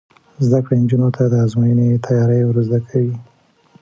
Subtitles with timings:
[0.45, 3.15] زده کړه نجونو ته د ازموینې تیاری ور زده کوي.